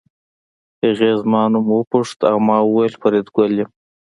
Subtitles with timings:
[0.83, 3.69] هغې زما نوم وپوښت او ما وویل فریدګل یم